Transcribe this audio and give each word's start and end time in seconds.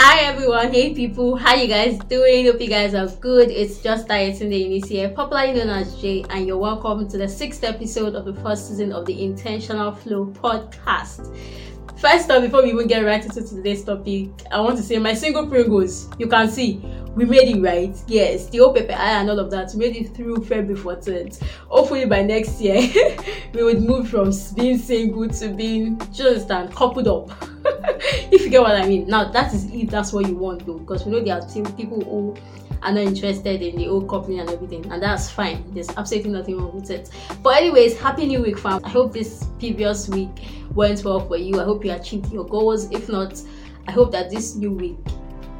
Hi 0.00 0.22
everyone, 0.24 0.72
hey 0.72 0.92
people, 0.92 1.36
how 1.36 1.54
you 1.54 1.68
guys 1.68 1.98
doing? 2.08 2.46
Hope 2.46 2.60
you 2.60 2.68
guys 2.68 2.94
are 2.94 3.06
good. 3.20 3.48
It's 3.48 3.80
just 3.80 4.08
Diatunde 4.08 4.58
Eunice 4.58 4.88
here, 4.88 5.08
popularly 5.08 5.54
known 5.54 5.68
as 5.68 5.94
Jay, 6.00 6.24
and 6.30 6.46
you're 6.46 6.58
welcome 6.58 7.08
to 7.08 7.16
the 7.16 7.28
sixth 7.28 7.62
episode 7.62 8.16
of 8.16 8.24
the 8.24 8.34
first 8.42 8.68
season 8.68 8.92
of 8.92 9.06
the 9.06 9.24
Intentional 9.24 9.92
Flow 9.92 10.26
podcast. 10.26 11.34
First 11.96 12.30
off, 12.30 12.42
before 12.42 12.62
we 12.62 12.70
even 12.70 12.86
get 12.86 13.04
right 13.04 13.24
into 13.24 13.42
today's 13.42 13.84
topic, 13.84 14.28
I 14.50 14.60
want 14.60 14.76
to 14.78 14.82
say 14.82 14.98
my 14.98 15.14
single 15.14 15.46
Pringles, 15.46 16.10
you 16.18 16.26
can 16.26 16.48
see 16.48 16.82
we 17.14 17.24
made 17.24 17.56
it 17.56 17.60
right. 17.60 17.96
Yes, 18.08 18.48
the 18.48 18.60
old 18.60 18.76
pepper 18.76 18.92
and 18.92 19.30
all 19.30 19.38
of 19.38 19.50
that, 19.52 19.74
made 19.76 19.94
it 19.96 20.14
through 20.14 20.44
February 20.44 20.74
14th. 20.74 21.42
Hopefully 21.68 22.04
by 22.06 22.22
next 22.22 22.60
year, 22.60 22.90
we 23.54 23.62
would 23.62 23.80
move 23.80 24.08
from 24.08 24.32
being 24.56 24.76
single 24.78 25.28
to 25.28 25.48
being, 25.48 26.00
just 26.12 26.50
and 26.50 26.74
coupled 26.74 27.06
up. 27.06 27.30
if 28.32 28.42
you 28.42 28.50
get 28.50 28.60
what 28.60 28.74
I 28.74 28.86
mean. 28.86 29.06
Now 29.06 29.30
that 29.30 29.54
is 29.54 29.72
if 29.72 29.88
that's 29.88 30.12
what 30.12 30.26
you 30.28 30.34
want 30.34 30.66
though, 30.66 30.78
because 30.78 31.06
we 31.06 31.12
know 31.12 31.20
there 31.20 31.36
are 31.36 31.72
people 31.72 32.02
who 32.02 32.36
are 32.84 32.92
not 32.92 33.02
interested 33.02 33.62
in 33.62 33.76
the 33.76 33.88
old 33.88 34.08
company 34.08 34.38
and 34.38 34.48
everything, 34.50 34.90
and 34.92 35.02
that's 35.02 35.30
fine. 35.30 35.64
There's 35.72 35.88
absolutely 35.96 36.30
nothing 36.30 36.58
wrong 36.58 36.74
with 36.74 36.90
it. 36.90 37.10
But 37.42 37.56
anyways, 37.56 37.98
happy 37.98 38.26
new 38.26 38.42
week, 38.42 38.58
fam. 38.58 38.84
I 38.84 38.88
hope 38.88 39.12
this 39.12 39.46
previous 39.58 40.08
week 40.08 40.30
went 40.74 41.02
well 41.04 41.26
for 41.26 41.36
you. 41.36 41.60
I 41.60 41.64
hope 41.64 41.84
you 41.84 41.92
achieved 41.92 42.32
your 42.32 42.44
goals. 42.44 42.90
If 42.90 43.08
not, 43.08 43.40
I 43.88 43.92
hope 43.92 44.12
that 44.12 44.30
this 44.30 44.54
new 44.54 44.72
week 44.72 44.98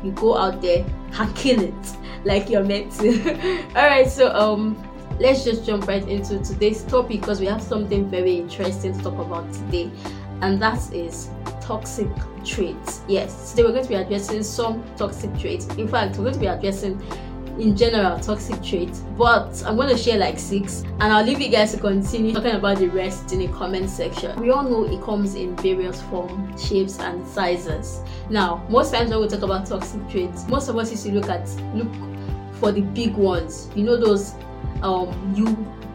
you 0.02 0.12
go 0.12 0.36
out 0.36 0.60
there 0.60 0.84
and 1.14 1.34
kill 1.36 1.60
it 1.60 1.96
like 2.24 2.50
you're 2.50 2.64
meant 2.64 2.92
to. 2.98 3.34
Alright, 3.68 4.10
so 4.10 4.32
um 4.34 4.76
let's 5.18 5.44
just 5.44 5.64
jump 5.64 5.86
right 5.86 6.06
into 6.08 6.38
today's 6.40 6.82
topic 6.84 7.20
because 7.20 7.40
we 7.40 7.46
have 7.46 7.62
something 7.62 8.10
very 8.10 8.36
interesting 8.36 8.96
to 8.96 9.02
talk 9.02 9.14
about 9.14 9.50
today, 9.52 9.90
and 10.42 10.60
that 10.60 10.92
is 10.92 11.30
toxic 11.64 12.08
traits. 12.44 13.02
Yes, 13.08 13.50
today 13.50 13.62
we're 13.64 13.72
going 13.72 13.84
to 13.84 13.88
be 13.88 13.94
addressing 13.94 14.42
some 14.42 14.84
toxic 14.96 15.36
traits. 15.38 15.66
In 15.76 15.88
fact, 15.88 16.16
we're 16.16 16.24
going 16.24 16.34
to 16.34 16.40
be 16.40 16.46
addressing 16.46 17.00
in 17.58 17.76
general 17.76 18.18
toxic 18.18 18.60
traits, 18.62 19.00
but 19.16 19.62
I'm 19.64 19.76
going 19.76 19.88
to 19.88 19.96
share 19.96 20.18
like 20.18 20.38
six 20.38 20.82
and 20.82 21.04
I'll 21.04 21.24
leave 21.24 21.40
you 21.40 21.48
guys 21.48 21.72
to 21.72 21.78
continue 21.78 22.34
talking 22.34 22.52
about 22.52 22.78
the 22.78 22.88
rest 22.88 23.32
in 23.32 23.38
the 23.38 23.48
comment 23.48 23.88
section. 23.88 24.38
We 24.40 24.50
all 24.50 24.64
know 24.64 24.84
it 24.84 25.02
comes 25.02 25.36
in 25.36 25.56
various 25.56 26.02
forms, 26.02 26.68
shapes, 26.68 26.98
and 26.98 27.26
sizes. 27.26 28.00
Now, 28.28 28.66
most 28.68 28.92
times 28.92 29.10
when 29.10 29.20
we 29.20 29.28
talk 29.28 29.42
about 29.42 29.66
toxic 29.66 30.06
traits, 30.08 30.46
most 30.48 30.68
of 30.68 30.76
us 30.76 30.90
used 30.90 31.04
to 31.06 31.12
look 31.12 31.30
at 31.30 31.48
look 31.74 31.92
for 32.54 32.72
the 32.72 32.80
big 32.82 33.14
ones. 33.14 33.70
You 33.74 33.84
know 33.84 33.96
those 33.96 34.34
um 34.82 35.32
you 35.34 35.46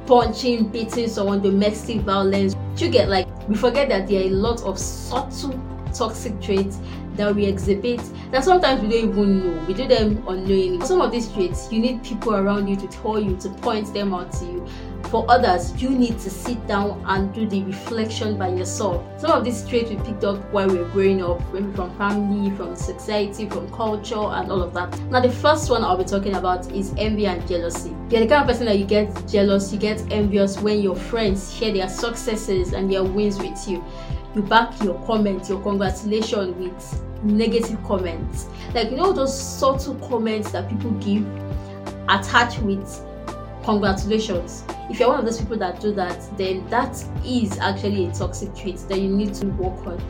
punching, 0.09 0.67
beating 0.69 1.07
someone, 1.07 1.39
domestic 1.39 2.02
violence. 2.02 2.55
You 2.77 2.89
get 2.89 3.09
like 3.09 3.27
we 3.47 3.55
forget 3.55 3.89
that 3.89 4.07
there 4.07 4.21
are 4.21 4.25
a 4.25 4.31
lot 4.31 4.63
of 4.63 4.79
subtle 4.79 5.53
toxic 5.93 6.41
traits 6.41 6.79
that 7.13 7.35
we 7.35 7.45
exhibit 7.45 8.01
that 8.31 8.43
sometimes 8.43 8.81
we 8.81 8.89
don't 8.89 9.11
even 9.11 9.39
know. 9.39 9.66
We 9.67 9.75
do 9.75 9.88
them 9.88 10.23
unknowingly. 10.27 10.83
Some 10.85 11.01
of 11.01 11.11
these 11.11 11.31
traits, 11.31 11.71
you 11.71 11.79
need 11.79 12.03
people 12.03 12.33
around 12.35 12.67
you 12.67 12.75
to 12.77 12.88
tell 12.88 13.19
you, 13.19 13.38
to 13.38 13.49
point 13.49 13.93
them 13.93 14.13
out 14.16 14.31
to 14.33 14.45
you. 14.45 14.67
For 15.09 15.25
others, 15.27 15.81
you 15.81 15.89
need 15.89 16.19
to 16.19 16.29
sit 16.29 16.67
down 16.67 17.03
and 17.07 17.33
do 17.33 17.47
the 17.47 17.63
reflection 17.63 18.38
by 18.38 18.49
yourself. 18.49 19.03
Some 19.19 19.31
of 19.31 19.43
these 19.43 19.67
traits 19.67 19.89
we 19.89 19.95
picked 19.95 20.23
up 20.23 20.38
while 20.51 20.67
we 20.67 20.77
were 20.77 20.89
growing 20.89 21.23
up, 21.23 21.41
maybe 21.51 21.73
from 21.73 21.97
family, 21.97 22.55
from 22.55 22.75
society, 22.75 23.49
from 23.49 23.71
culture, 23.71 24.13
and 24.13 24.51
all 24.51 24.61
of 24.61 24.71
that. 24.75 24.99
Now, 25.09 25.21
the 25.21 25.31
first 25.31 25.71
one 25.71 25.83
I'll 25.83 25.97
be 25.97 26.03
talking 26.03 26.35
about 26.35 26.71
is 26.71 26.93
envy 26.95 27.25
and 27.25 27.45
jealousy. 27.47 27.89
You're 28.11 28.21
the 28.21 28.27
kind 28.27 28.43
of 28.43 28.47
person 28.47 28.67
that 28.67 28.77
you 28.77 28.85
get 28.85 29.27
jealous, 29.27 29.73
you 29.73 29.79
get 29.79 29.99
envious 30.11 30.59
when 30.59 30.79
your 30.79 30.95
friends 30.95 31.55
share 31.55 31.73
their 31.73 31.89
successes 31.89 32.73
and 32.73 32.91
their 32.91 33.03
wins 33.03 33.39
with 33.39 33.67
you. 33.67 33.83
You 34.35 34.44
back 34.44 34.79
your 34.83 35.03
comments, 35.07 35.49
your 35.49 35.59
congratulations 35.63 36.55
with 36.55 37.03
negative 37.23 37.83
comments. 37.83 38.45
Like 38.75 38.91
you 38.91 38.97
know 38.97 39.11
those 39.11 39.35
subtle 39.35 39.95
comments 40.07 40.51
that 40.51 40.69
people 40.69 40.91
give 40.91 41.25
attached 42.07 42.59
with 42.61 43.03
congratulations. 43.63 44.63
If 44.89 44.99
you're 44.99 45.09
one 45.09 45.19
of 45.19 45.25
those 45.25 45.39
people 45.39 45.57
that 45.57 45.79
do 45.79 45.93
that, 45.93 46.38
then 46.38 46.67
that 46.69 47.03
is 47.23 47.57
actually 47.59 48.07
a 48.07 48.11
toxic 48.11 48.55
trait 48.55 48.77
that 48.89 49.00
you 49.00 49.07
need 49.07 49.33
to 49.35 49.45
work 49.47 49.85
on. 49.85 50.01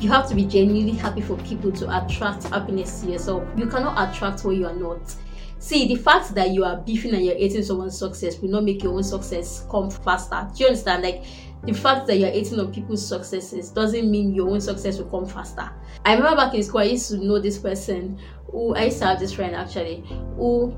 You 0.00 0.08
have 0.10 0.28
to 0.28 0.34
be 0.34 0.44
genuinely 0.44 0.92
happy 0.92 1.20
for 1.20 1.36
people 1.38 1.72
to 1.72 2.04
attract 2.04 2.44
happiness 2.44 3.00
to 3.02 3.10
yourself. 3.10 3.48
You 3.56 3.66
cannot 3.66 4.10
attract 4.10 4.44
what 4.44 4.56
you 4.56 4.66
are 4.66 4.74
not. 4.74 5.14
See, 5.60 5.88
the 5.88 5.96
fact 5.96 6.34
that 6.34 6.50
you 6.50 6.64
are 6.64 6.76
beefing 6.76 7.14
and 7.14 7.24
you're 7.24 7.36
eating 7.36 7.64
someone's 7.64 7.98
success 7.98 8.38
will 8.38 8.50
not 8.50 8.64
make 8.64 8.82
your 8.82 8.94
own 8.94 9.02
success 9.02 9.66
come 9.68 9.90
faster. 9.90 10.48
Do 10.54 10.62
you 10.62 10.66
understand? 10.68 11.02
Like 11.02 11.24
the 11.64 11.72
fact 11.72 12.06
that 12.06 12.18
you're 12.18 12.32
eating 12.32 12.60
on 12.60 12.72
people's 12.72 13.06
successes 13.06 13.70
doesn't 13.70 14.08
mean 14.08 14.34
your 14.34 14.48
own 14.48 14.60
success 14.60 14.98
will 14.98 15.10
come 15.10 15.26
faster. 15.26 15.68
I 16.04 16.14
remember 16.14 16.36
back 16.36 16.54
in 16.54 16.62
school, 16.62 16.80
I 16.80 16.84
used 16.84 17.08
to 17.10 17.18
know 17.18 17.40
this 17.40 17.58
person 17.58 18.18
who 18.50 18.74
I 18.76 18.84
used 18.84 18.98
to 19.00 19.06
have 19.06 19.18
this 19.18 19.32
friend 19.32 19.54
actually 19.56 20.04
who 20.36 20.76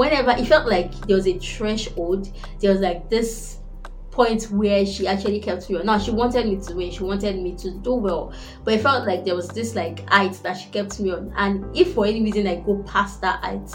whenever 0.00 0.30
it 0.30 0.46
felt 0.46 0.66
like 0.66 0.90
there 1.06 1.14
was 1.14 1.26
a 1.26 1.38
threshold, 1.38 2.26
there 2.60 2.72
was 2.72 2.80
like 2.80 3.10
this 3.10 3.58
point 4.10 4.44
where 4.44 4.86
she 4.86 5.06
actually 5.06 5.38
kept 5.38 5.68
me 5.68 5.76
on. 5.76 5.84
Now 5.84 5.98
she 5.98 6.10
wanted 6.10 6.46
me 6.46 6.56
to 6.56 6.74
win, 6.74 6.90
she 6.90 7.02
wanted 7.02 7.38
me 7.38 7.54
to 7.56 7.70
do 7.70 7.92
well, 7.92 8.32
but 8.64 8.72
it 8.72 8.80
felt 8.80 9.06
like 9.06 9.26
there 9.26 9.36
was 9.36 9.48
this 9.48 9.74
like 9.74 10.08
height 10.08 10.40
that 10.42 10.54
she 10.54 10.70
kept 10.70 10.98
me 11.00 11.12
on. 11.12 11.30
And 11.36 11.76
if 11.76 11.92
for 11.92 12.06
any 12.06 12.22
reason 12.22 12.46
I 12.46 12.56
go 12.56 12.82
past 12.84 13.20
that 13.20 13.44
height, 13.44 13.74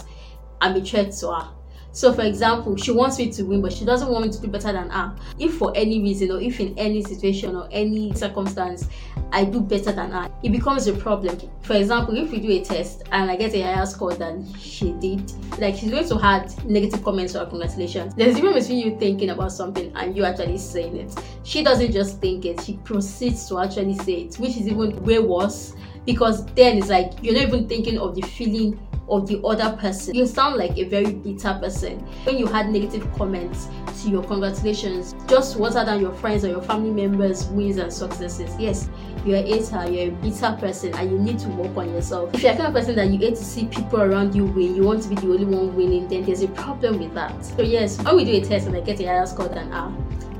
I'm 0.60 0.74
a 0.74 0.84
threat 0.84 1.12
to 1.20 1.32
her. 1.32 1.48
So, 1.92 2.12
for 2.12 2.22
example, 2.22 2.76
she 2.76 2.90
wants 2.90 3.18
me 3.18 3.30
to 3.30 3.44
win, 3.44 3.62
but 3.62 3.72
she 3.72 3.84
doesn't 3.84 4.10
want 4.10 4.26
me 4.26 4.32
to 4.32 4.40
do 4.40 4.48
better 4.48 4.72
than 4.72 4.90
her. 4.90 5.16
If 5.38 5.56
for 5.56 5.72
any 5.76 6.02
reason, 6.02 6.32
or 6.32 6.40
if 6.40 6.58
in 6.58 6.76
any 6.76 7.02
situation 7.04 7.54
or 7.54 7.68
any 7.70 8.12
circumstance, 8.14 8.88
I 9.32 9.44
do 9.44 9.60
better 9.60 9.92
than 9.92 10.10
her, 10.12 10.30
it 10.42 10.50
becomes 10.50 10.86
a 10.86 10.92
problem. 10.92 11.38
For 11.62 11.74
example, 11.74 12.16
if 12.16 12.30
we 12.30 12.40
do 12.40 12.50
a 12.50 12.64
test 12.64 13.02
and 13.12 13.30
I 13.30 13.36
get 13.36 13.54
a 13.54 13.62
higher 13.62 13.86
score 13.86 14.14
than 14.14 14.52
she 14.54 14.92
did, 14.92 15.30
like 15.58 15.76
she's 15.76 15.90
going 15.90 16.08
to 16.08 16.18
add 16.22 16.52
negative 16.64 17.02
comments 17.02 17.34
or 17.34 17.44
congratulations. 17.46 18.14
There's 18.14 18.36
difference 18.36 18.66
between 18.66 18.86
you 18.86 18.98
thinking 18.98 19.30
about 19.30 19.52
something 19.52 19.92
and 19.96 20.16
you 20.16 20.24
actually 20.24 20.58
saying 20.58 20.96
it. 20.96 21.14
She 21.42 21.62
doesn't 21.62 21.92
just 21.92 22.20
think 22.20 22.44
it, 22.44 22.60
she 22.60 22.74
proceeds 22.78 23.48
to 23.48 23.58
actually 23.58 23.98
say 23.98 24.22
it, 24.22 24.36
which 24.36 24.56
is 24.56 24.68
even 24.68 25.02
way 25.04 25.18
worse 25.18 25.74
because 26.06 26.46
then 26.54 26.78
it's 26.78 26.88
like 26.88 27.12
you're 27.20 27.34
not 27.34 27.48
even 27.48 27.68
thinking 27.68 27.98
of 27.98 28.14
the 28.14 28.22
feeling 28.22 28.78
of 29.08 29.26
the 29.26 29.40
other 29.42 29.76
person. 29.76 30.14
You 30.14 30.26
sound 30.26 30.56
like 30.56 30.76
a 30.78 30.84
very 30.84 31.12
bitter 31.12 31.58
person. 31.60 32.00
When 32.24 32.38
you 32.38 32.46
had 32.46 32.70
negative 32.70 33.10
comments 33.14 33.68
to 34.02 34.10
your 34.10 34.22
congratulations, 34.24 35.14
just 35.28 35.56
water 35.56 35.84
down 35.84 36.00
your 36.00 36.12
friends 36.14 36.44
or 36.44 36.48
your 36.48 36.62
family 36.62 36.90
members' 36.90 37.46
wins 37.46 37.78
and 37.78 37.92
successes. 37.92 38.54
Yes, 38.58 38.88
you're 39.24 39.38
a 39.38 39.42
hater, 39.42 39.90
you're 39.90 40.08
a 40.08 40.16
bitter 40.16 40.56
person, 40.58 40.94
and 40.94 41.10
you 41.10 41.18
need 41.18 41.38
to 41.40 41.48
work 41.50 41.76
on 41.76 41.90
yourself. 41.90 42.34
If 42.34 42.42
you're 42.42 42.52
a 42.52 42.56
kind 42.56 42.68
of 42.68 42.74
person 42.74 42.96
that 42.96 43.08
you 43.08 43.18
hate 43.18 43.36
to 43.36 43.44
see 43.44 43.66
people 43.66 44.02
around 44.02 44.34
you 44.34 44.44
win, 44.44 44.74
you 44.74 44.82
want 44.82 45.02
to 45.02 45.08
be 45.08 45.14
the 45.14 45.26
only 45.26 45.44
one 45.44 45.74
winning, 45.74 46.08
then 46.08 46.24
there's 46.24 46.42
a 46.42 46.48
problem 46.48 46.98
with 46.98 47.14
that. 47.14 47.44
So 47.44 47.62
yes, 47.62 48.02
when 48.02 48.16
we 48.16 48.24
do 48.24 48.32
a 48.32 48.40
test 48.40 48.66
and 48.66 48.76
I 48.76 48.80
get 48.80 49.00
a 49.00 49.06
higher 49.06 49.26
score 49.26 49.48
than 49.48 49.70
her, 49.70 49.92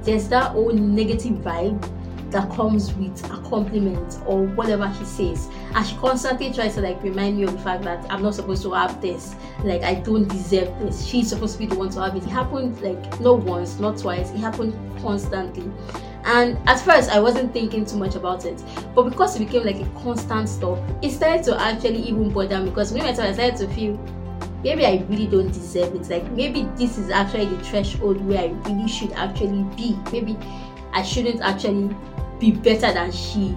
there's 0.03 0.29
that 0.29 0.53
whole 0.53 0.73
negative 0.73 1.39
vibe 1.39 1.83
that 2.31 2.51
comes 2.51 2.93
with 2.95 3.25
a 3.31 3.37
compliment 3.49 4.19
or 4.27 4.45
whatever 4.45 4.89
he 4.89 5.05
says. 5.05 5.49
And 5.75 5.87
she 5.87 5.97
constantly 5.97 6.53
tries 6.53 6.75
to 6.75 6.81
like 6.81 7.03
remind 7.03 7.37
me 7.37 7.45
of 7.45 7.53
the 7.53 7.59
fact 7.59 7.85
that 7.85 8.05
i'm 8.11 8.23
not 8.23 8.35
supposed 8.35 8.63
to 8.65 8.73
have 8.73 9.01
this. 9.01 9.35
Like 9.63 9.83
i 9.83 9.95
don't 9.95 10.29
deserve 10.29 10.79
this. 10.81 11.07
She's 11.07 11.29
supposed 11.29 11.55
to 11.55 11.59
be 11.59 11.67
the 11.67 11.77
one 11.77 11.91
to 11.91 12.01
have 12.01 12.17
it. 12.17 12.25
It 12.25 12.29
happened 12.29 12.81
like 12.81 13.21
not 13.21 13.41
once 13.41 13.79
not 13.79 13.99
twice. 13.99 14.31
It 14.31 14.39
happened 14.39 14.75
constantly. 15.01 15.71
And 16.25 16.59
at 16.69 16.81
first 16.81 17.11
i 17.11 17.21
wasn't 17.21 17.53
thinking 17.53 17.85
too 17.85 17.97
much 17.97 18.17
about 18.17 18.45
it. 18.45 18.63
But 18.95 19.05
because 19.05 19.37
it 19.37 19.47
became 19.47 19.65
like 19.65 19.81
a 19.81 19.89
constant 20.01 20.49
stuff 20.49 20.79
it 21.03 21.11
started 21.11 21.45
to 21.45 21.61
actually 21.61 22.01
even 22.01 22.31
bother 22.31 22.59
me. 22.61 22.71
Because 22.71 22.93
when 22.93 23.03
I 23.03 23.13
started 23.13 23.57
to 23.57 23.69
feel 23.69 23.99
maybe 24.65 24.85
I 24.85 25.05
really 25.09 25.29
don't 25.29 25.53
deserve 25.53 25.95
it. 25.95 26.11
Like 26.11 26.29
maybe 26.33 26.63
this 26.75 26.99
is 26.99 27.11
actually 27.11 27.47
the 27.47 27.63
threshold 27.63 28.21
where 28.27 28.41
I 28.41 28.47
really 28.69 28.89
should 28.89 29.13
actually 29.13 29.63
be. 29.77 29.97
Maybe 30.11 30.37
I 30.97 31.03
shouldn't 31.03 31.43
actually 31.43 31.95
be 32.41 32.53
better 32.53 32.91
than 32.91 33.13
she 33.13 33.55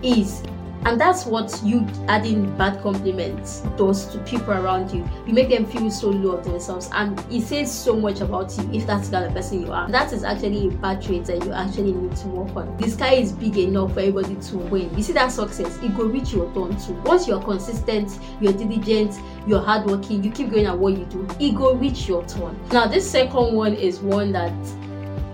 is. 0.00 0.44
And 0.84 0.98
that's 1.00 1.26
what 1.26 1.60
you 1.64 1.84
adding 2.06 2.56
bad 2.56 2.80
compliments 2.82 3.62
does 3.76 4.06
to 4.12 4.18
people 4.18 4.52
around 4.52 4.94
you. 4.94 5.04
You 5.26 5.34
make 5.34 5.48
them 5.48 5.66
feel 5.66 5.90
so 5.90 6.08
low 6.08 6.36
of 6.36 6.44
themselves. 6.44 6.88
And 6.92 7.18
it 7.32 7.42
says 7.42 7.70
so 7.70 7.96
much 7.96 8.20
about 8.20 8.56
you 8.56 8.70
if 8.72 8.86
that's 8.86 9.08
the 9.08 9.16
kind 9.16 9.26
of 9.26 9.34
person 9.34 9.66
you 9.66 9.72
are. 9.72 9.90
That 9.90 10.12
is 10.12 10.22
actually 10.22 10.68
a 10.68 10.70
bad 10.70 11.02
trait 11.02 11.24
that 11.24 11.44
you 11.44 11.52
actually 11.52 11.94
need 11.94 12.16
to 12.18 12.28
work 12.28 12.54
on. 12.54 12.76
The 12.76 12.88
sky 12.88 13.14
is 13.14 13.32
big 13.32 13.58
enough 13.58 13.94
for 13.94 13.98
everybody 14.00 14.36
to 14.36 14.56
win. 14.56 14.96
You 14.96 15.02
see 15.02 15.14
that 15.14 15.32
success? 15.32 15.78
It 15.82 15.96
go 15.96 16.04
reach 16.04 16.32
your 16.32 16.46
turn 16.54 16.76
too. 16.80 16.94
Once 17.04 17.26
you're 17.26 17.42
consistent 17.42 18.16
you're 18.40 18.52
diligent 18.52 19.16
you're 19.48 19.60
hardworking 19.60 20.22
you 20.22 20.30
keep 20.30 20.50
going 20.50 20.66
at 20.66 20.78
what 20.78 20.96
you 20.96 21.04
do 21.06 21.26
it 21.40 21.56
go 21.56 21.74
reach 21.74 22.06
your 22.06 22.24
turn. 22.26 22.56
Now 22.70 22.86
this 22.86 23.10
second 23.10 23.52
one 23.52 23.74
is 23.74 23.98
one 23.98 24.30
that 24.30 24.52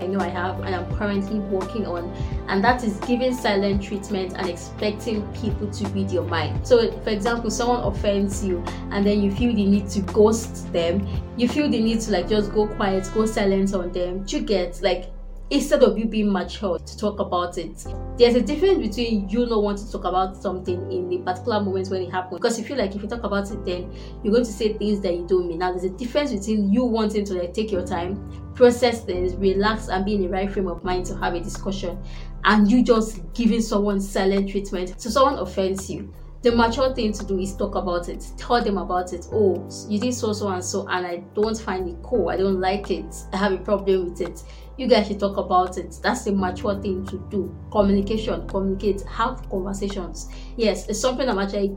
I 0.01 0.07
know 0.07 0.19
I 0.19 0.27
have 0.27 0.59
and 0.61 0.75
I'm 0.75 0.93
currently 0.95 1.39
working 1.39 1.85
on, 1.85 2.11
and 2.47 2.63
that 2.63 2.83
is 2.83 2.97
giving 2.99 3.33
silent 3.33 3.81
treatment 3.83 4.33
and 4.37 4.49
expecting 4.49 5.25
people 5.33 5.71
to 5.71 5.87
read 5.89 6.11
your 6.11 6.23
mind. 6.23 6.67
So, 6.67 6.91
for 7.01 7.09
example, 7.09 7.49
someone 7.49 7.81
offends 7.81 8.43
you, 8.45 8.63
and 8.91 9.05
then 9.05 9.21
you 9.21 9.31
feel 9.31 9.53
the 9.53 9.65
need 9.65 9.89
to 9.89 10.01
ghost 10.01 10.71
them, 10.73 11.07
you 11.37 11.47
feel 11.47 11.69
the 11.69 11.81
need 11.81 12.01
to 12.01 12.11
like 12.11 12.29
just 12.29 12.51
go 12.53 12.67
quiet, 12.67 13.09
go 13.13 13.25
silent 13.25 13.73
on 13.73 13.91
them. 13.91 14.25
You 14.27 14.41
get 14.41 14.81
like 14.81 15.09
instead 15.49 15.83
of 15.83 15.97
you 15.97 16.05
being 16.05 16.31
mature 16.31 16.79
to 16.79 16.97
talk 16.97 17.19
about 17.19 17.57
it. 17.57 17.85
There's 18.17 18.35
a 18.35 18.41
difference 18.41 18.87
between 18.87 19.29
you 19.29 19.45
not 19.45 19.61
wanting 19.61 19.85
to 19.85 19.91
talk 19.91 20.05
about 20.05 20.37
something 20.37 20.91
in 20.91 21.09
the 21.09 21.19
particular 21.19 21.59
moment 21.61 21.89
when 21.89 22.01
it 22.01 22.11
happens. 22.11 22.39
Because 22.39 22.57
you 22.57 22.65
feel 22.65 22.77
like 22.77 22.95
if 22.95 23.01
you 23.01 23.07
talk 23.07 23.23
about 23.23 23.51
it, 23.51 23.63
then 23.63 23.93
you're 24.23 24.33
going 24.33 24.45
to 24.45 24.51
say 24.51 24.73
things 24.73 25.01
that 25.01 25.13
you 25.13 25.27
don't 25.27 25.47
mean. 25.47 25.59
Now, 25.59 25.71
there's 25.71 25.83
a 25.83 25.89
difference 25.89 26.33
between 26.33 26.71
you 26.71 26.83
wanting 26.83 27.25
to 27.25 27.33
like 27.35 27.53
take 27.53 27.71
your 27.71 27.85
time, 27.85 28.53
process 28.55 29.03
things, 29.03 29.35
relax, 29.35 29.89
and 29.89 30.03
be 30.03 30.15
in 30.15 30.21
the 30.21 30.29
right 30.29 30.51
frame 30.51 30.67
of 30.67 30.83
mind 30.83 31.05
to 31.07 31.17
have 31.17 31.35
a 31.35 31.39
discussion, 31.39 32.01
and 32.45 32.69
you 32.69 32.83
just 32.83 33.21
giving 33.33 33.61
someone 33.61 34.01
silent 34.01 34.49
treatment. 34.49 34.99
So 34.99 35.09
someone 35.09 35.37
offends 35.39 35.89
you 35.89 36.13
the 36.45 36.55
mature 36.55 36.93
thing 36.93 37.11
to 37.11 37.25
do 37.25 37.39
is 37.39 37.55
talk 37.57 37.73
about 37.73 38.07
it 38.07 38.23
tell 38.37 38.63
them 38.63 38.77
about 38.77 39.13
it 39.13 39.25
oh 39.31 39.67
you 39.89 39.99
did 39.99 40.13
so 40.13 40.31
so 40.31 40.47
and 40.49 40.63
so 40.63 40.87
and 40.89 41.07
i 41.07 41.17
don't 41.33 41.59
find 41.59 41.89
it 41.89 41.95
cool 42.03 42.29
i 42.29 42.37
don't 42.37 42.59
like 42.61 42.91
it 42.91 43.15
i 43.33 43.37
have 43.37 43.51
a 43.51 43.57
problem 43.57 44.11
with 44.11 44.21
it 44.21 44.43
you 44.77 44.87
guys 44.87 45.07
should 45.07 45.19
talk 45.19 45.37
about 45.37 45.77
it 45.77 45.97
that's 46.01 46.23
the 46.23 46.31
mature 46.31 46.79
thing 46.81 47.05
to 47.05 47.17
do 47.29 47.55
communication 47.71 48.47
communicate 48.47 49.01
have 49.03 49.47
conversations 49.49 50.29
yes 50.57 50.87
it's 50.87 50.99
something 50.99 51.27
i'm 51.29 51.39
actually 51.39 51.75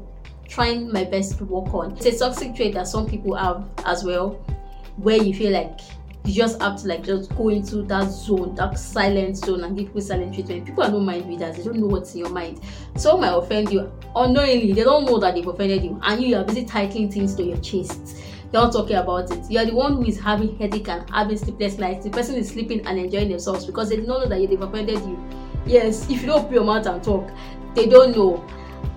trying 0.49 0.91
my 0.91 1.05
best 1.05 1.39
to 1.39 1.45
work 1.45 1.73
on 1.75 1.93
it's 1.97 2.07
a 2.07 2.19
toxic 2.19 2.55
trait 2.55 2.75
that 2.75 2.87
some 2.87 3.07
people 3.07 3.35
have 3.35 3.69
as 3.85 4.05
well 4.05 4.31
where 4.97 5.23
you 5.23 5.35
feel 5.35 5.53
like 5.53 5.81
you 6.29 6.35
just 6.35 6.61
have 6.61 6.81
to 6.83 6.89
like 6.89 7.03
just 7.05 7.35
go 7.37 7.49
into 7.49 7.83
that 7.85 8.11
zone, 8.11 8.55
that 8.57 8.79
silent 8.79 9.37
zone, 9.39 9.65
and 9.65 9.77
give 9.77 9.87
people 9.87 10.03
silent 10.03 10.35
treatment. 10.35 10.67
People 10.67 10.85
are 10.85 10.91
no 10.91 11.01
mind 11.01 11.27
readers; 11.27 11.57
they 11.57 11.63
don't 11.65 11.79
know 11.79 11.87
what's 11.87 12.13
in 12.13 12.21
your 12.21 12.29
mind. 12.29 12.61
So 12.97 13.17
might 13.17 13.33
offend 13.33 13.73
you 13.73 13.91
unknowingly. 14.15 14.73
They 14.73 14.85
don't 14.85 15.07
know 15.07 15.19
that 15.19 15.35
they've 15.35 15.47
offended 15.47 15.85
you, 15.85 15.99
and 16.03 16.23
you 16.23 16.37
are 16.37 16.45
busy 16.45 16.67
titling 16.67 17.13
things 17.13 17.35
to 17.37 17.43
your 17.43 17.57
chest. 17.59 18.19
You're 18.53 18.63
not 18.63 18.73
talking 18.73 18.97
about 18.97 19.31
it. 19.31 19.51
You're 19.51 19.67
the 19.67 19.75
one 19.75 19.97
who 19.97 20.05
is 20.05 20.19
having 20.19 20.57
headache 20.57 20.89
and 20.89 21.09
having 21.11 21.37
sleepless 21.37 21.79
nights. 21.79 22.05
The 22.05 22.11
person 22.11 22.37
is 22.37 22.49
sleeping 22.49 22.87
and 22.87 22.99
enjoying 22.99 23.29
themselves 23.29 23.67
because 23.67 23.91
they 23.91 23.97
don't 23.97 24.09
know 24.09 24.27
that 24.27 24.31
they've 24.31 24.61
offended 24.61 25.01
you. 25.01 25.19
Yes, 25.67 26.09
if 26.11 26.23
you 26.23 26.29
don't 26.29 26.45
open 26.45 26.55
your 26.55 26.65
mouth 26.65 26.87
and 26.87 27.03
talk, 27.03 27.31
they 27.75 27.87
don't 27.87 28.17
know. 28.17 28.45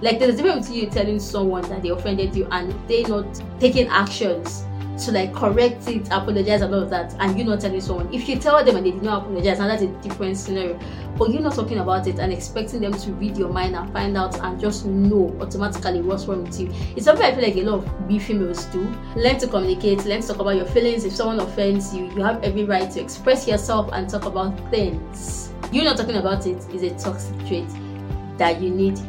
Like 0.01 0.19
there's 0.19 0.35
a 0.35 0.37
difference 0.37 0.67
between 0.67 0.85
you 0.85 0.89
telling 0.89 1.19
someone 1.19 1.67
that 1.69 1.81
they 1.81 1.89
offended 1.89 2.35
you 2.35 2.47
and 2.51 2.73
they 2.87 3.03
not 3.03 3.41
taking 3.59 3.87
actions 3.87 4.63
to 5.01 5.11
like 5.11 5.33
correct 5.33 5.87
it, 5.87 6.07
apologize, 6.07 6.61
and 6.61 6.73
all 6.73 6.83
of 6.83 6.89
that, 6.89 7.15
and 7.19 7.37
you 7.37 7.43
not 7.43 7.61
telling 7.61 7.81
someone. 7.81 8.13
If 8.13 8.29
you 8.29 8.37
tell 8.37 8.63
them 8.63 8.75
and 8.75 8.85
they 8.85 8.91
did 8.91 9.03
not 9.03 9.23
apologize, 9.23 9.59
now 9.59 9.67
that's 9.67 9.83
a 9.83 9.87
different 9.87 10.37
scenario. 10.37 10.79
But 11.17 11.31
you're 11.31 11.41
not 11.41 11.55
talking 11.55 11.79
about 11.79 12.07
it 12.07 12.19
and 12.19 12.31
expecting 12.31 12.81
them 12.81 12.93
to 12.93 13.11
read 13.13 13.37
your 13.37 13.49
mind 13.49 13.75
and 13.75 13.91
find 13.93 14.17
out 14.17 14.39
and 14.39 14.59
just 14.59 14.85
know 14.85 15.35
automatically 15.39 16.01
what's 16.01 16.25
wrong 16.25 16.43
with 16.43 16.59
you. 16.59 16.71
It's 16.95 17.05
something 17.05 17.25
I 17.25 17.33
feel 17.33 17.43
like 17.43 17.55
a 17.55 17.63
lot 17.63 17.83
of 17.83 18.07
we 18.07 18.19
females 18.19 18.65
do. 18.65 18.81
Learn 19.15 19.37
to 19.39 19.47
communicate, 19.47 20.05
learn 20.05 20.21
to 20.21 20.27
talk 20.27 20.39
about 20.39 20.55
your 20.55 20.65
feelings. 20.65 21.05
If 21.05 21.13
someone 21.13 21.39
offends 21.39 21.93
you, 21.93 22.05
you 22.05 22.23
have 22.23 22.43
every 22.43 22.63
right 22.63 22.89
to 22.91 23.01
express 23.01 23.47
yourself 23.47 23.89
and 23.93 24.09
talk 24.09 24.25
about 24.25 24.57
things. 24.71 25.51
You're 25.71 25.85
not 25.85 25.97
talking 25.97 26.17
about 26.17 26.45
it 26.47 26.57
is 26.73 26.83
a 26.83 26.89
toxic 26.97 27.37
trait 27.47 27.67
that 28.37 28.61
you 28.61 28.69
need 28.69 28.99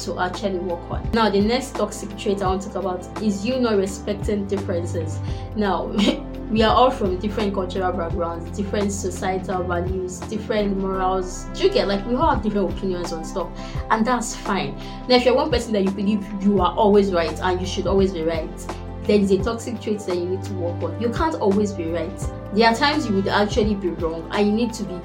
to 0.00 0.18
actually 0.18 0.58
work 0.58 0.90
on. 0.90 1.08
Now, 1.12 1.30
the 1.30 1.40
next 1.40 1.74
toxic 1.74 2.16
trait 2.16 2.42
I 2.42 2.48
want 2.48 2.62
to 2.62 2.68
talk 2.68 2.84
about 2.84 3.22
is 3.22 3.44
you 3.44 3.58
not 3.58 3.76
respecting 3.76 4.46
differences. 4.46 5.18
Now, 5.56 5.86
we 6.50 6.62
are 6.62 6.74
all 6.74 6.90
from 6.90 7.18
different 7.18 7.54
cultural 7.54 7.92
backgrounds, 7.92 8.56
different 8.56 8.92
societal 8.92 9.64
values, 9.64 10.20
different 10.20 10.78
morals. 10.78 11.44
Do 11.54 11.64
you 11.64 11.70
get 11.70 11.88
like 11.88 12.06
we 12.06 12.14
all 12.14 12.34
have 12.34 12.42
different 12.42 12.72
opinions 12.72 13.12
on 13.12 13.24
stuff, 13.24 13.48
and 13.90 14.06
that's 14.06 14.34
fine. 14.34 14.76
Now, 15.08 15.16
if 15.16 15.24
you're 15.24 15.34
one 15.34 15.50
person 15.50 15.72
that 15.74 15.84
you 15.84 15.90
believe 15.90 16.26
you 16.42 16.60
are 16.60 16.74
always 16.74 17.12
right 17.12 17.38
and 17.40 17.60
you 17.60 17.66
should 17.66 17.86
always 17.86 18.12
be 18.12 18.22
right, 18.22 18.76
there 19.02 19.18
is 19.18 19.30
a 19.30 19.42
toxic 19.42 19.80
trait 19.80 20.00
that 20.00 20.16
you 20.16 20.26
need 20.26 20.42
to 20.44 20.52
work 20.54 20.82
on. 20.82 21.00
You 21.00 21.10
can't 21.10 21.34
always 21.36 21.72
be 21.72 21.90
right. 21.90 22.18
There 22.54 22.68
are 22.68 22.74
times 22.74 23.06
you 23.06 23.14
would 23.16 23.28
actually 23.28 23.74
be 23.74 23.88
wrong, 23.90 24.28
and 24.32 24.46
you 24.46 24.52
need 24.52 24.72
to 24.74 24.84
be 24.84 25.00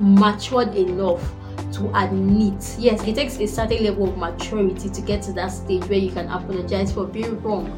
matured 0.00 0.74
enough 0.74 1.20
to 1.72 1.90
admit. 2.02 2.76
Yes, 2.78 3.02
it 3.04 3.14
takes 3.14 3.38
a 3.38 3.46
certain 3.46 3.84
level 3.84 4.08
of 4.08 4.18
maturity 4.18 4.88
to 4.88 5.00
get 5.00 5.22
to 5.22 5.32
that 5.34 5.48
stage 5.48 5.84
where 5.84 5.98
you 5.98 6.10
can 6.10 6.28
apologize 6.28 6.92
for 6.92 7.06
being 7.06 7.40
wrong. 7.42 7.76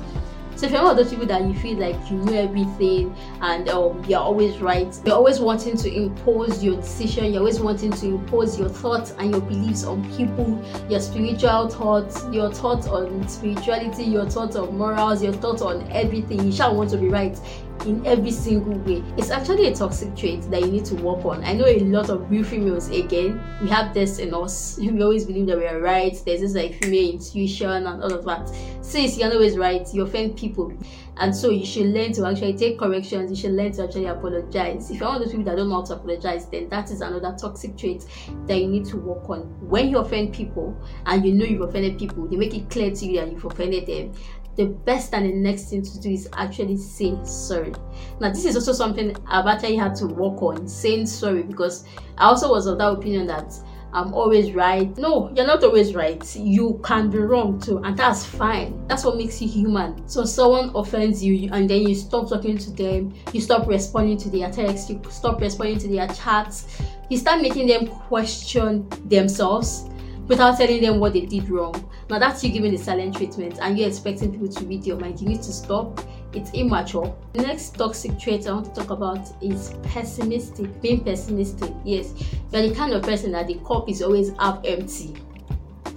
So 0.63 0.67
if 0.67 0.73
you're 0.73 0.83
one 0.83 0.91
of 0.93 0.97
those 0.97 1.11
people 1.11 1.27
that 1.27 1.43
you 1.43 1.55
feel 1.55 1.79
like 1.79 1.97
you 2.11 2.19
know 2.19 2.35
everything 2.35 3.17
and 3.41 3.69
um, 3.69 4.05
you're 4.05 4.21
always 4.21 4.59
right, 4.59 4.97
you're 5.05 5.17
always 5.17 5.41
wanting 5.41 5.77
to 5.79 5.93
impose 5.93 6.63
your 6.63 6.77
decision, 6.77 7.33
you're 7.33 7.41
always 7.41 7.59
wanting 7.59 7.91
to 7.91 8.07
impose 8.07 8.59
your 8.59 8.69
thoughts 8.69 9.13
and 9.19 9.33
your 9.33 9.41
beliefs 9.41 9.85
on 9.85 10.05
people, 10.15 10.63
your 10.91 11.01
spiritual 11.01 11.69
thoughts, 11.69 12.25
your 12.31 12.53
thoughts 12.53 12.87
on 12.87 13.27
spirituality, 13.27 14.05
your 14.05 14.29
thoughts 14.29 14.55
on 14.55 14.77
morals, 14.77 15.23
your 15.23 15.33
thoughts 15.33 15.63
on 15.63 15.91
everything. 15.91 16.45
You 16.45 16.53
shall 16.53 16.77
want 16.77 16.91
to 16.91 16.99
be 16.99 17.09
right 17.09 17.37
in 17.87 18.05
every 18.07 18.31
single 18.31 18.79
way. 18.81 19.03
It's 19.17 19.31
actually 19.31 19.67
a 19.67 19.75
toxic 19.75 20.15
trait 20.17 20.43
that 20.51 20.61
you 20.61 20.69
need 20.69 20.85
to 20.87 20.95
work 20.97 21.25
on. 21.25 21.43
I 21.45 21.53
know 21.53 21.67
a 21.67 21.81
lot 21.81 22.11
of 22.11 22.31
real 22.31 22.45
females, 22.45 22.89
again, 22.91 23.43
we 23.61 23.69
have 23.69 23.93
this 23.95 24.19
in 24.19 24.35
us. 24.35 24.79
We 24.93 25.03
always 25.03 25.25
believe 25.25 25.47
that 25.47 25.59
we 25.59 25.67
are 25.67 25.81
right. 25.81 26.17
There's 26.25 26.41
this 26.41 26.55
like 26.55 26.83
female 26.83 27.13
intuition 27.13 27.71
and 27.71 28.03
all 28.03 28.13
of 28.13 28.25
that. 28.27 28.51
Since 28.83 29.19
you're 29.19 29.33
always 29.33 29.57
right, 29.57 29.87
you 29.93 30.03
offend 30.03 30.37
people. 30.37 30.73
And 31.17 31.35
so 31.35 31.51
you 31.51 31.65
should 31.67 31.87
learn 31.87 32.13
to 32.13 32.27
actually 32.27 32.55
take 32.55 32.79
corrections. 32.79 33.31
You 33.31 33.37
should 33.37 33.53
learn 33.53 33.73
to 33.73 33.85
actually 33.85 34.07
apologize. 34.07 34.91
If 34.91 34.99
you're 35.01 35.09
one 35.09 35.17
of 35.17 35.23
those 35.23 35.33
people 35.33 35.45
that 35.45 35.57
don't 35.57 35.69
know 35.69 35.77
how 35.77 35.85
to 35.87 35.95
apologize, 35.95 36.47
then 36.47 36.69
that 36.71 36.91
is 36.91 37.01
another 37.01 37.37
toxic 37.39 37.77
trait 37.77 38.07
that 38.47 38.59
you 38.59 38.69
need 38.69 38.87
to 38.87 38.97
work 38.97 39.29
on. 39.29 39.41
When 39.61 39.89
you 39.89 39.99
offend 39.99 40.33
people 40.33 40.77
and 41.07 41.25
you 41.25 41.35
know 41.35 41.45
you've 41.45 41.63
offended 41.63 41.99
people, 41.99 42.27
they 42.29 42.37
make 42.37 42.55
it 42.55 42.71
clear 42.71 42.91
to 42.91 43.07
you 43.07 43.21
that 43.21 43.31
you've 43.31 43.45
offended 43.45 43.87
them 43.87 44.13
the 44.57 44.67
best 44.67 45.15
and 45.15 45.27
the 45.27 45.33
next 45.33 45.71
thing 45.71 45.83
to 45.83 46.01
do 46.01 46.11
is 46.11 46.29
actually 46.35 46.77
say 46.77 47.17
sorry. 47.25 47.73
Now, 48.21 48.31
this 48.31 48.45
is 48.45 48.57
also 48.57 48.73
something 48.73 49.17
I've 49.27 49.47
actually 49.47 49.77
had 49.77 49.95
to 49.97 50.07
work 50.07 50.43
on 50.43 50.69
saying 50.69 51.07
sorry 51.07 51.43
because 51.43 51.85
I 52.19 52.25
also 52.25 52.51
was 52.51 52.67
of 52.67 52.79
that 52.79 52.89
opinion 52.91 53.27
that 53.29 53.55
I'm 53.95 54.15
always 54.15 54.53
right. 54.53 54.97
No, 54.97 55.31
you're 55.37 55.47
not 55.47 55.63
always 55.63 55.95
right. 55.95 56.25
You 56.35 56.81
can 56.83 57.11
be 57.11 57.19
wrong 57.19 57.61
too, 57.61 57.79
and 57.79 57.97
that's 57.97 58.25
fine. 58.25 58.87
That's 58.89 59.05
what 59.05 59.19
makes 59.19 59.41
you 59.43 59.49
human. 59.49 60.09
So 60.09 60.25
someone 60.25 60.71
offends 60.75 61.23
you, 61.23 61.51
and 61.53 61.69
then 61.69 61.83
you 61.83 61.95
stop 61.95 62.29
talking 62.29 62.57
to 62.57 62.71
them, 62.71 63.15
you 63.33 63.41
stop 63.41 63.67
responding 63.67 64.17
to 64.19 64.31
their 64.31 64.51
texts, 64.51 64.89
you 64.89 65.01
stop 65.11 65.41
responding 65.41 65.79
to 65.81 65.89
their 65.89 66.09
chats, 66.09 66.81
you 67.11 67.19
start 67.19 67.43
making 67.43 67.67
them 67.67 67.87
question 67.87 68.89
themselves 69.05 69.91
without 70.33 70.57
telling 70.57 70.81
them 70.81 70.99
what 70.99 71.13
they 71.13 71.27
did 71.27 71.47
wrong. 71.51 71.75
Now 72.09 72.19
that's 72.19 72.43
you 72.43 72.51
giving 72.51 72.73
the 72.73 72.79
silent 72.79 73.17
treatment 73.17 73.59
and 73.61 73.79
you're 73.79 73.89
expecting 73.89 74.33
people 74.33 74.49
to 74.49 74.65
read 74.65 74.87
your 74.87 74.99
mind. 74.99 75.21
You 75.21 75.29
need 75.29 75.43
to 75.43 75.53
stop. 75.53 76.01
It's 76.33 76.51
immature. 76.55 77.15
The 77.35 77.43
next 77.43 77.75
toxic 77.75 78.19
trait 78.19 78.47
I 78.47 78.53
want 78.53 78.75
to 78.75 78.81
talk 78.81 78.91
about 78.91 79.29
is 79.43 79.75
pessimistic. 79.83 80.81
Being 80.81 81.05
pessimistic. 81.05 81.71
Yes, 81.85 82.15
you're 82.51 82.63
the 82.63 82.75
kind 82.75 82.95
of 82.95 83.03
person 83.03 83.31
that 83.33 83.47
the 83.47 83.57
cup 83.67 83.91
is 83.91 84.01
always 84.01 84.31
half 84.39 84.61
empty 84.65 85.15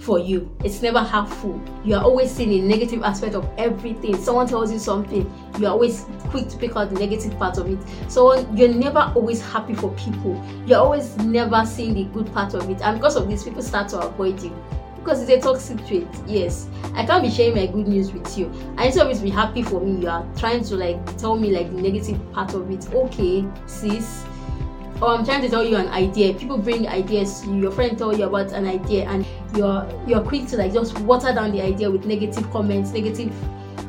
for 0.06 0.20
you. 0.20 0.56
It's 0.62 0.80
never 0.82 1.00
half 1.00 1.28
full. 1.38 1.60
You 1.84 1.96
are 1.96 2.02
always 2.02 2.30
seeing 2.30 2.50
the 2.50 2.60
negative 2.60 3.02
aspect 3.02 3.34
of 3.34 3.50
everything. 3.58 4.16
Someone 4.16 4.46
tells 4.46 4.72
you 4.72 4.78
something, 4.78 5.30
you're 5.58 5.70
always 5.70 6.06
quick 6.30 6.48
to 6.48 6.56
pick 6.56 6.76
out 6.76 6.90
the 6.90 6.98
negative 6.98 7.36
part 7.38 7.58
of 7.58 7.68
it. 7.68 7.78
So 8.08 8.48
you're 8.52 8.72
never 8.72 9.12
always 9.16 9.42
happy 9.42 9.74
for 9.74 9.90
people. 9.96 10.40
You're 10.64 10.78
always 10.78 11.16
never 11.18 11.66
seeing 11.66 11.94
the 11.94 12.04
good 12.04 12.32
part 12.32 12.54
of 12.54 12.70
it. 12.70 12.80
And 12.82 12.98
because 12.98 13.16
of 13.16 13.28
this, 13.28 13.42
people 13.42 13.62
start 13.62 13.88
to 13.88 13.98
avoid 13.98 14.40
you. 14.40 14.56
Because 14.94 15.20
it's 15.22 15.30
a 15.30 15.40
toxic 15.40 15.84
trait, 15.86 16.08
yes. 16.26 16.68
I 16.94 17.04
can't 17.04 17.22
be 17.22 17.30
sharing 17.30 17.56
my 17.56 17.66
good 17.66 17.88
news 17.88 18.12
with 18.12 18.38
you. 18.38 18.50
I 18.76 18.86
need 18.86 18.94
to 18.94 19.02
always 19.02 19.20
be 19.20 19.30
happy 19.30 19.62
for 19.62 19.80
me. 19.80 20.02
You 20.02 20.08
are 20.08 20.26
trying 20.36 20.62
to 20.64 20.76
like 20.76 21.16
tell 21.16 21.36
me 21.36 21.50
like 21.50 21.70
the 21.74 21.82
negative 21.82 22.20
part 22.32 22.54
of 22.54 22.70
it. 22.70 22.92
Okay, 22.92 23.44
sis 23.66 24.24
or 25.02 25.10
I'm 25.10 25.24
trying 25.24 25.42
to 25.42 25.48
tell 25.48 25.64
you 25.64 25.76
an 25.76 25.88
idea. 25.88 26.34
People 26.34 26.58
bring 26.58 26.88
ideas 26.88 27.40
to 27.40 27.48
you. 27.48 27.62
Your 27.62 27.70
friend 27.70 27.98
tell 27.98 28.16
you 28.16 28.24
about 28.24 28.52
an 28.52 28.66
idea, 28.66 29.08
and 29.08 29.26
you're 29.54 29.86
you're 30.06 30.20
quick 30.20 30.46
to 30.48 30.56
like 30.56 30.72
just 30.72 30.98
water 31.00 31.32
down 31.32 31.52
the 31.52 31.60
idea 31.60 31.90
with 31.90 32.04
negative 32.06 32.50
comments, 32.50 32.92
negative 32.92 33.32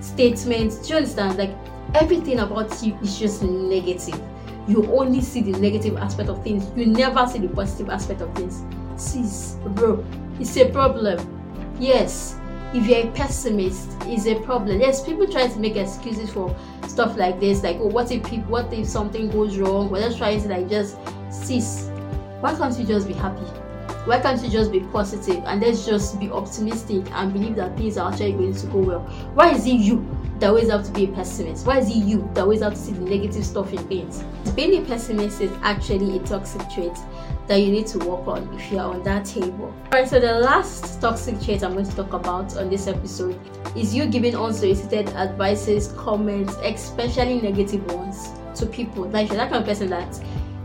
statements. 0.01 0.79
Do 0.79 0.89
you 0.89 0.97
understand? 0.97 1.37
Like 1.37 1.55
everything 1.93 2.39
about 2.39 2.81
you 2.83 2.95
is 3.01 3.17
just 3.19 3.43
negative. 3.43 4.21
You 4.67 4.85
only 4.93 5.21
see 5.21 5.41
the 5.41 5.57
negative 5.59 5.97
aspect 5.97 6.29
of 6.29 6.43
things. 6.43 6.69
You 6.75 6.85
never 6.87 7.25
see 7.27 7.39
the 7.39 7.49
positive 7.49 7.89
aspect 7.89 8.21
of 8.21 8.33
things. 8.35 8.63
Sis, 8.97 9.57
bro, 9.67 10.03
it's 10.39 10.57
a 10.57 10.69
problem. 10.69 11.33
Yes, 11.79 12.37
if 12.73 12.85
you're 12.85 13.07
a 13.07 13.11
pessimist 13.11 13.89
it's 14.07 14.25
a 14.25 14.35
problem 14.41 14.81
yes 14.81 15.03
people 15.03 15.25
try 15.25 15.47
to 15.47 15.57
make 15.59 15.77
excuses 15.77 16.29
for 16.29 16.55
stuff 16.87 17.15
like 17.17 17.39
this 17.39 17.63
like 17.63 17.77
oh 17.77 17.87
what 17.87 18.11
if 18.11 18.23
people 18.25 18.49
what 18.51 18.71
if 18.73 18.85
something 18.85 19.29
goes 19.29 19.57
wrong 19.57 19.89
we're 19.89 20.01
just 20.01 20.17
trying 20.17 20.41
to 20.41 20.49
like 20.49 20.67
just 20.69 20.97
cease 21.29 21.89
why 22.41 22.53
can't 22.55 22.77
you 22.77 22.85
just 22.85 23.07
be 23.07 23.13
happy 23.13 23.45
why 24.07 24.19
can't 24.19 24.41
you 24.41 24.49
just 24.49 24.71
be 24.71 24.79
positive 24.79 25.43
and 25.45 25.61
let's 25.61 25.85
just 25.85 26.19
be 26.19 26.29
optimistic 26.29 27.05
and 27.11 27.33
believe 27.33 27.55
that 27.55 27.75
things 27.77 27.97
are 27.97 28.11
actually 28.11 28.31
going 28.31 28.55
to 28.55 28.67
go 28.67 28.79
well 28.79 28.99
why 29.33 29.51
is 29.51 29.65
it 29.65 29.71
you 29.73 30.07
that 30.39 30.49
always 30.49 30.69
have 30.69 30.83
to 30.83 30.91
be 30.91 31.05
a 31.05 31.07
pessimist 31.09 31.65
why 31.65 31.79
is 31.79 31.89
it 31.89 31.95
you 31.95 32.29
that 32.33 32.41
always 32.41 32.61
have 32.61 32.73
to 32.73 32.79
see 32.79 32.93
the 32.93 33.01
negative 33.01 33.45
stuff 33.45 33.71
in 33.73 33.79
things 33.87 34.23
being 34.55 34.81
a 34.81 34.85
pessimist 34.85 35.41
is 35.41 35.51
actually 35.61 36.17
a 36.17 36.19
toxic 36.23 36.61
trait 36.69 36.93
that 37.47 37.61
you 37.61 37.71
need 37.71 37.87
to 37.87 37.99
work 37.99 38.27
on 38.27 38.53
if 38.55 38.71
you're 38.71 38.81
on 38.81 39.01
that 39.03 39.25
table. 39.25 39.73
Alright, 39.85 40.09
so 40.09 40.19
the 40.19 40.33
last 40.39 40.99
toxic 40.99 41.39
trait 41.41 41.63
I'm 41.63 41.73
going 41.73 41.85
to 41.85 41.95
talk 41.95 42.13
about 42.13 42.57
on 42.57 42.69
this 42.69 42.87
episode 42.87 43.39
is 43.75 43.95
you 43.95 44.05
giving 44.05 44.35
unsolicited 44.35 45.09
advices, 45.09 45.93
comments, 45.93 46.55
especially 46.61 47.41
negative 47.41 47.85
ones 47.93 48.31
to 48.55 48.65
people. 48.65 49.07
Like 49.09 49.29
you're 49.29 49.37
that 49.37 49.49
kind 49.49 49.61
of 49.61 49.67
person 49.67 49.89
that 49.91 50.19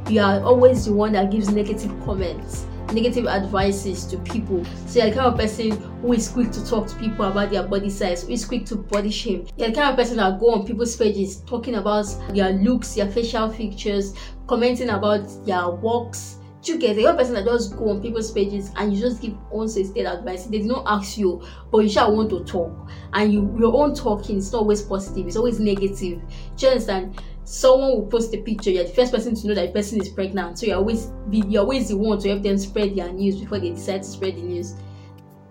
you 0.09 0.21
are 0.21 0.43
always 0.43 0.87
the 0.87 0.93
one 0.93 1.13
that 1.13 1.31
gives 1.31 1.51
negative 1.51 1.93
comments 2.05 2.67
negative 2.93 3.27
advices 3.27 4.05
to 4.07 4.19
people. 4.19 4.65
So 4.87 4.99
you're 5.01 5.11
the 5.11 5.17
kind 5.17 5.27
of 5.33 5.39
person 5.39 5.71
who 6.01 6.13
is 6.13 6.29
quick 6.29 6.51
to 6.53 6.67
talk 6.67 6.87
to 6.89 6.97
people 6.97 7.25
about 7.25 7.51
their 7.51 7.63
body 7.63 7.91
size, 7.91 8.23
who 8.25 8.33
is 8.33 8.45
quick 8.45 8.67
to 8.67 8.77
body 8.77 9.11
shame. 9.11 9.47
You're 9.57 9.69
the 9.69 9.75
kind 9.75 9.91
of 9.91 9.97
person 9.97 10.17
that 10.19 10.39
go 10.41 10.53
on 10.53 10.67
people's 10.67 10.97
pages 10.97 11.41
talking 11.43 11.77
about 11.77 12.07
their 12.35 12.53
looks, 12.53 12.95
their 12.95 13.11
facial 13.11 13.49
features, 13.51 14.15
commenting 14.47 14.91
about 14.91 15.27
their 15.47 15.71
walks. 15.71 16.39
You 16.65 16.79
get 16.79 16.95
the 16.95 17.03
person 17.17 17.35
that 17.35 17.45
just 17.45 17.77
go 17.77 17.89
on 17.89 18.01
people's 18.01 18.31
pages 18.31 18.71
and 18.77 18.95
you 18.95 19.01
just 19.01 19.21
give 19.21 19.35
unsolicited 19.53 20.07
advice. 20.07 20.45
They 20.45 20.59
did 20.59 20.67
not 20.69 20.85
ask 20.87 21.19
you, 21.19 21.43
but 21.73 21.79
you 21.79 21.89
shall 21.89 22.15
want 22.15 22.31
to 22.31 22.45
talk. 22.45 22.89
And 23.15 23.33
you 23.33 23.53
your 23.59 23.75
own 23.75 23.97
talking 23.97 24.37
is 24.37 24.53
not 24.53 24.61
always 24.61 24.81
positive, 24.81 25.27
it's 25.27 25.37
always 25.37 25.59
negative. 25.59 26.23
Do 26.57 26.67
you 26.67 26.69
understand? 26.69 27.21
Someone 27.45 27.91
will 27.91 28.07
post 28.07 28.35
a 28.35 28.39
picture, 28.39 28.71
you're 28.71 28.85
the 28.85 28.91
first 28.91 29.13
person 29.13 29.35
to 29.35 29.47
know 29.47 29.55
that 29.55 29.67
the 29.67 29.73
person 29.73 30.01
is 30.01 30.09
pregnant. 30.09 30.59
So 30.59 30.67
you're 30.67 30.77
always 30.77 31.11
you're 31.31 31.63
always 31.63 31.89
the 31.89 31.97
one 31.97 32.19
to 32.21 32.29
help 32.29 32.43
them 32.43 32.59
spread 32.59 32.97
their 32.97 33.13
news 33.13 33.41
before 33.41 33.59
they 33.59 33.71
decide 33.71 34.03
to 34.03 34.09
spread 34.09 34.37
the 34.37 34.43
news. 34.43 34.75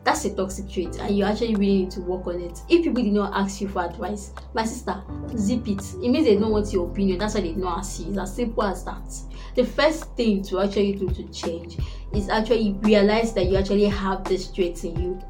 That's 0.03 0.25
a 0.25 0.35
toxic 0.35 0.67
trait, 0.67 0.95
and 0.99 1.15
you 1.15 1.23
actually 1.25 1.53
really 1.55 1.83
need 1.83 1.91
to 1.91 2.01
work 2.01 2.25
on 2.25 2.41
it. 2.41 2.59
If 2.69 2.83
people 2.83 3.03
did 3.03 3.13
not 3.13 3.33
ask 3.39 3.61
you 3.61 3.67
for 3.67 3.85
advice, 3.85 4.33
my 4.55 4.65
sister, 4.65 4.99
zip 5.37 5.67
it. 5.67 5.79
It 6.03 6.09
means 6.09 6.25
they 6.25 6.37
don't 6.37 6.49
want 6.51 6.73
your 6.73 6.89
opinion. 6.89 7.19
That's 7.19 7.35
why 7.35 7.41
they 7.41 7.51
don't 7.53 7.67
ask 7.67 7.99
you. 7.99 8.07
It's 8.07 8.17
as 8.17 8.35
simple 8.35 8.63
as 8.63 8.83
that. 8.85 9.13
The 9.55 9.63
first 9.63 10.15
thing 10.15 10.41
to 10.45 10.61
actually 10.61 10.93
do 10.93 11.07
to 11.09 11.23
change 11.31 11.77
is 12.15 12.29
actually 12.29 12.73
realize 12.81 13.33
that 13.33 13.45
you 13.45 13.57
actually 13.57 13.85
have 13.85 14.23
this 14.23 14.51
trait 14.51 14.83
in 14.83 14.99
you. 14.99 15.21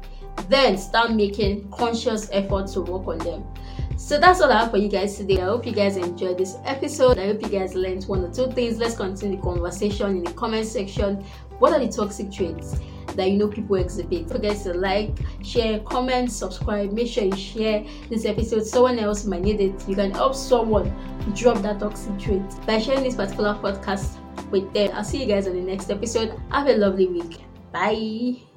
Then 0.48 0.78
start 0.78 1.12
making 1.12 1.70
conscious 1.70 2.30
effort 2.32 2.68
to 2.68 2.80
work 2.80 3.06
on 3.08 3.18
them. 3.18 3.44
So 4.02 4.18
that's 4.18 4.40
all 4.40 4.50
I 4.50 4.62
have 4.62 4.72
for 4.72 4.78
you 4.78 4.88
guys 4.88 5.16
today. 5.16 5.40
I 5.40 5.44
hope 5.44 5.64
you 5.64 5.70
guys 5.70 5.96
enjoyed 5.96 6.36
this 6.36 6.56
episode. 6.64 7.18
I 7.18 7.28
hope 7.28 7.40
you 7.40 7.48
guys 7.48 7.76
learned 7.76 8.02
one 8.04 8.24
or 8.24 8.34
two 8.34 8.50
things. 8.50 8.76
Let's 8.76 8.96
continue 8.96 9.36
the 9.36 9.42
conversation 9.42 10.16
in 10.16 10.24
the 10.24 10.32
comment 10.32 10.66
section. 10.66 11.24
What 11.60 11.72
are 11.72 11.78
the 11.78 11.90
toxic 11.90 12.30
traits 12.32 12.80
that 13.14 13.30
you 13.30 13.38
know 13.38 13.46
people 13.46 13.76
exhibit? 13.76 14.26
Don't 14.26 14.38
forget 14.38 14.56
to 14.64 14.74
like, 14.74 15.12
share, 15.44 15.78
comment, 15.78 16.32
subscribe. 16.32 16.92
Make 16.92 17.06
sure 17.06 17.24
you 17.24 17.36
share 17.36 17.86
this 18.10 18.24
episode. 18.24 18.66
Someone 18.66 18.98
else 18.98 19.24
might 19.24 19.42
need 19.42 19.60
it. 19.60 19.88
You 19.88 19.94
can 19.94 20.10
help 20.10 20.34
someone 20.34 20.92
drop 21.36 21.62
that 21.62 21.78
toxic 21.78 22.18
trait 22.18 22.42
by 22.66 22.80
sharing 22.80 23.04
this 23.04 23.14
particular 23.14 23.54
podcast 23.54 24.18
with 24.50 24.70
them. 24.74 24.90
I'll 24.94 25.04
see 25.04 25.22
you 25.22 25.26
guys 25.26 25.46
on 25.46 25.54
the 25.54 25.62
next 25.62 25.90
episode. 25.90 26.38
Have 26.50 26.66
a 26.66 26.76
lovely 26.76 27.06
week. 27.06 27.38
Bye. 27.72 28.51